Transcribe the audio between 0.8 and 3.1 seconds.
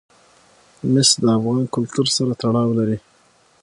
مس د افغان کلتور سره تړاو لري.